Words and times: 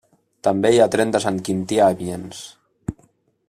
També 0.45 0.71
hi 0.75 0.79
ha 0.85 0.87
tren 0.95 1.11
de 1.15 1.21
Sant 1.25 1.37
Quintí 1.49 1.79
a 1.83 1.91
Amiens. 1.97 2.41